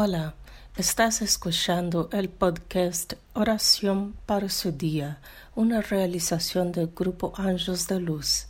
[0.00, 0.34] Hola,
[0.76, 5.20] estás escuchando el podcast Oración para su día,
[5.56, 8.46] una realización del grupo Ángeles de Luz.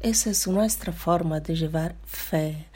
[0.00, 2.66] Esa es nuestra forma de llevar fe,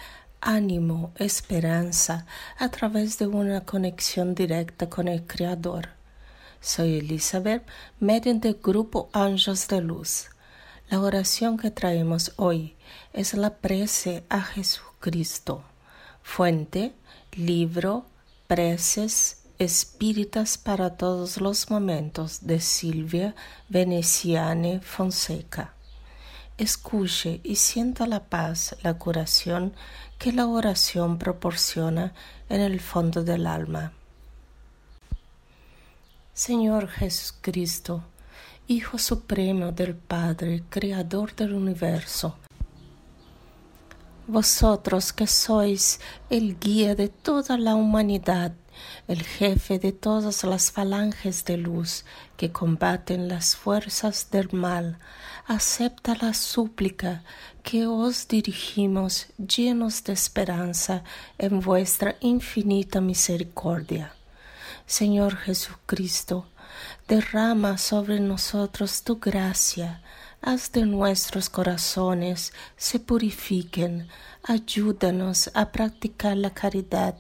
[0.41, 2.27] ánimo, esperanza
[2.59, 5.89] a través de una conexión directa con el Creador.
[6.61, 7.65] Soy Elizabeth,
[7.99, 10.29] mediante del grupo Ángeles de Luz.
[10.91, 12.77] La oración que traemos hoy
[13.13, 15.63] es la prece a Jesucristo.
[16.23, 16.95] Fuente,
[17.33, 18.05] libro,
[18.47, 23.35] Preces espíritas para todos los momentos de Silvia
[23.69, 25.75] Veneciane Fonseca.
[26.59, 29.73] Escuche y sienta la paz, la curación
[30.19, 32.13] que la oración proporciona
[32.49, 33.93] en el fondo del alma.
[36.35, 38.05] Señor Jesucristo,
[38.73, 42.39] Hijo Supremo del Padre, Creador del universo,
[44.27, 48.55] vosotros que sois el guía de toda la humanidad,
[49.09, 52.07] el jefe de todas las falanges de luz
[52.39, 54.99] que combaten las fuerzas del mal,
[55.47, 57.25] acepta la súplica
[57.63, 61.05] que os dirigimos llenos de esperanza
[61.37, 64.15] en vuestra infinita misericordia.
[64.87, 66.47] Señor Jesucristo,
[67.09, 70.03] derrama sobre nosotros tu gracia,
[70.41, 74.09] haz de nuestros corazones se purifiquen,
[74.43, 77.15] ayúdanos a practicar la caridad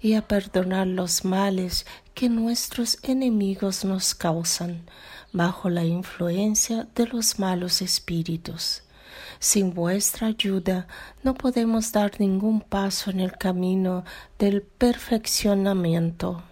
[0.00, 4.84] y a perdonar los males que nuestros enemigos nos causan
[5.32, 8.82] bajo la influencia de los malos espíritus.
[9.38, 10.86] Sin vuestra ayuda
[11.22, 14.04] no podemos dar ningún paso en el camino
[14.38, 16.42] del perfeccionamiento.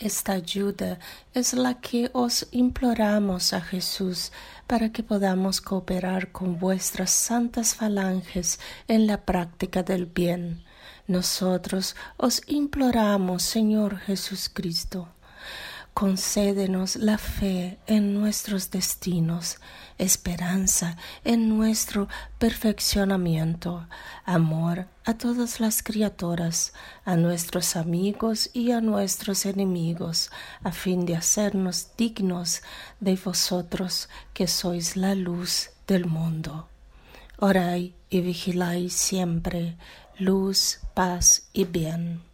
[0.00, 0.98] Esta ayuda
[1.34, 4.32] es la que os imploramos a Jesús
[4.66, 10.64] para que podamos cooperar con vuestras santas falanges en la práctica del bien.
[11.06, 15.10] Nosotros os imploramos, Señor Jesucristo,
[16.00, 19.58] concédenos la fe en nuestros destinos,
[19.98, 23.86] esperanza en nuestro perfeccionamiento,
[24.24, 26.72] amor a todas las criaturas,
[27.04, 30.30] a nuestros amigos y a nuestros enemigos,
[30.64, 32.62] a fin de hacernos dignos
[33.00, 36.66] de vosotros que sois la luz del mundo.
[37.36, 39.76] Orai y vigiláis siempre,
[40.18, 42.29] luz, paz y bien.